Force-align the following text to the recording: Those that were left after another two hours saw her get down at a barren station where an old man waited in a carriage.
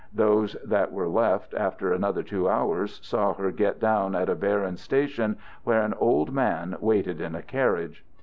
Those 0.15 0.55
that 0.65 0.91
were 0.91 1.07
left 1.07 1.53
after 1.53 1.93
another 1.93 2.23
two 2.23 2.49
hours 2.49 2.99
saw 3.05 3.35
her 3.35 3.51
get 3.51 3.79
down 3.79 4.15
at 4.15 4.29
a 4.31 4.35
barren 4.35 4.75
station 4.77 5.37
where 5.63 5.83
an 5.83 5.93
old 5.93 6.33
man 6.33 6.75
waited 6.81 7.21
in 7.21 7.35
a 7.35 7.43
carriage. 7.43 8.03